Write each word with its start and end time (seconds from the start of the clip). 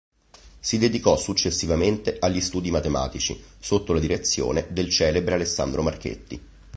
Si 0.59 0.79
dedicò 0.79 1.15
successivamente 1.15 2.17
agli 2.19 2.41
studi 2.41 2.71
matematici, 2.71 3.39
sotto 3.59 3.93
la 3.93 3.99
direzione 3.99 4.65
del 4.71 4.89
celebre 4.89 5.35
Alessandro 5.35 5.83
Marchetti. 5.83 6.41